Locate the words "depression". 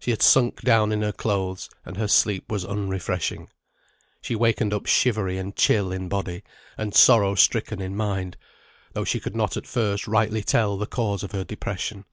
11.44-12.04